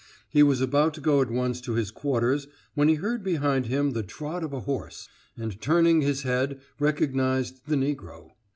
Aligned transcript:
He 0.31 0.41
was 0.41 0.61
about 0.61 0.95
to 0.95 0.99
go 0.99 1.21
at 1.21 1.29
once 1.29 1.61
to 1.61 1.73
his 1.73 1.91
quarters 1.91 2.47
when 2.73 2.87
he 2.89 2.95
heard 2.95 3.21
behind 3.23 3.67
him 3.67 3.91
the 3.91 4.01
trot 4.01 4.43
of 4.43 4.51
a 4.51 4.61
horse, 4.61 5.07
and, 5.37 5.61
turning 5.61 6.01
his 6.01 6.23
head, 6.23 6.59
recognized 6.79 7.67
the 7.67 7.75
Negro. 7.75 8.31